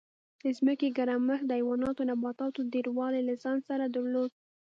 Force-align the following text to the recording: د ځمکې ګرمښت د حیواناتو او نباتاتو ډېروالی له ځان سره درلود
د 0.41 0.43
ځمکې 0.57 0.87
ګرمښت 0.97 1.45
د 1.47 1.51
حیواناتو 1.59 2.01
او 2.03 2.07
نباتاتو 2.09 2.69
ډېروالی 2.73 3.21
له 3.29 3.35
ځان 3.43 3.57
سره 3.67 3.83
درلود 3.95 4.29